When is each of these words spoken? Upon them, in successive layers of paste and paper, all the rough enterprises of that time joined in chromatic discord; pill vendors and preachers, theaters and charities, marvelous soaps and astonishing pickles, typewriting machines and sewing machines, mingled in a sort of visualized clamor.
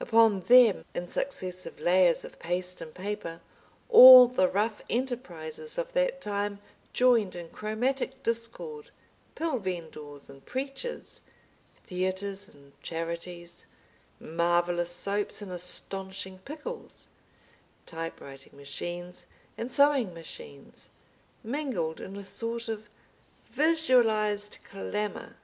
Upon 0.00 0.40
them, 0.40 0.84
in 0.92 1.06
successive 1.06 1.78
layers 1.78 2.24
of 2.24 2.40
paste 2.40 2.80
and 2.80 2.92
paper, 2.92 3.40
all 3.88 4.26
the 4.26 4.48
rough 4.48 4.82
enterprises 4.90 5.78
of 5.78 5.92
that 5.92 6.20
time 6.20 6.58
joined 6.92 7.36
in 7.36 7.48
chromatic 7.50 8.20
discord; 8.24 8.90
pill 9.36 9.60
vendors 9.60 10.28
and 10.28 10.44
preachers, 10.44 11.22
theaters 11.86 12.48
and 12.48 12.72
charities, 12.82 13.66
marvelous 14.18 14.90
soaps 14.90 15.40
and 15.40 15.52
astonishing 15.52 16.40
pickles, 16.40 17.06
typewriting 17.86 18.56
machines 18.56 19.26
and 19.56 19.70
sewing 19.70 20.12
machines, 20.12 20.90
mingled 21.44 22.00
in 22.00 22.16
a 22.16 22.24
sort 22.24 22.66
of 22.68 22.88
visualized 23.48 24.58
clamor. 24.68 25.36